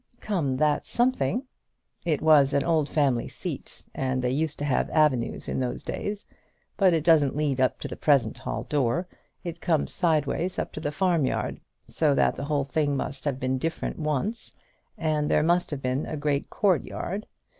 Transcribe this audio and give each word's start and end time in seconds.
"Come, 0.19 0.57
that's 0.57 0.89
something." 0.89 1.43
"It 2.05 2.23
was 2.23 2.55
an 2.55 2.63
old 2.63 2.89
family 2.89 3.27
seat, 3.27 3.85
and 3.93 4.23
they 4.23 4.31
used 4.31 4.57
to 4.57 4.65
have 4.65 4.89
avenues 4.89 5.47
in 5.47 5.59
those 5.59 5.83
days; 5.83 6.25
but 6.75 6.91
it 6.91 7.03
doesn't 7.03 7.35
lead 7.35 7.61
up 7.61 7.79
to 7.81 7.87
the 7.87 7.95
present 7.95 8.37
hall 8.39 8.63
door. 8.63 9.07
It 9.43 9.61
comes 9.61 9.93
sideways 9.93 10.57
up 10.57 10.71
to 10.71 10.79
the 10.79 10.91
farm 10.91 11.27
yard; 11.27 11.59
so 11.85 12.15
that 12.15 12.33
the 12.33 12.45
whole 12.45 12.65
thing 12.65 12.97
must 12.97 13.25
have 13.25 13.39
been 13.39 13.59
different 13.59 13.99
once, 13.99 14.55
and 14.97 15.29
there 15.29 15.43
must 15.43 15.69
have 15.69 15.83
been 15.83 16.07
a 16.07 16.17
great 16.17 16.49
court 16.49 16.83
yard. 16.83 17.27